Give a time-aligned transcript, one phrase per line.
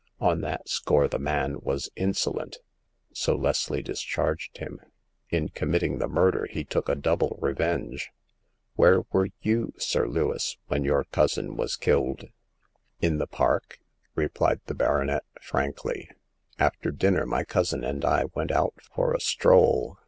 [0.19, 2.57] On that score the man was insolent;
[3.13, 4.79] so Leslie discharged him.
[5.29, 8.09] In commit ting the murder, he took a double revenge."
[8.43, 12.23] *' Where were you, "Sir Lewis, when your cousin was killed?"
[12.99, 13.77] In the park,"
[14.15, 16.09] replied the baronet, frankly,"
[16.57, 19.99] After dinner my cousin and I went out for a stroll.